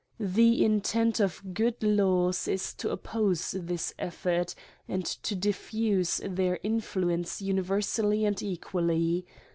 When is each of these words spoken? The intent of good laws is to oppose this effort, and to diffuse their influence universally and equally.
The 0.19 0.65
intent 0.65 1.19
of 1.19 1.53
good 1.53 1.83
laws 1.83 2.47
is 2.47 2.73
to 2.73 2.89
oppose 2.89 3.51
this 3.51 3.93
effort, 3.99 4.55
and 4.87 5.05
to 5.05 5.35
diffuse 5.35 6.19
their 6.25 6.57
influence 6.63 7.39
universally 7.39 8.25
and 8.25 8.41
equally. 8.41 9.27